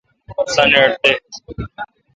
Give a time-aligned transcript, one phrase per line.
[0.53, 1.13] سانیٹ دے۔